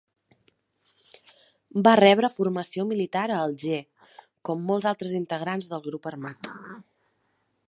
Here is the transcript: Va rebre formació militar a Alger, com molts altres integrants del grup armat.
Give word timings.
Va 1.87 1.93
rebre 2.01 2.31
formació 2.39 2.87
militar 2.93 3.27
a 3.29 3.37
Alger, 3.43 3.83
com 4.51 4.67
molts 4.73 4.91
altres 4.95 5.17
integrants 5.23 5.73
del 5.75 5.89
grup 5.91 6.15
armat. 6.15 6.55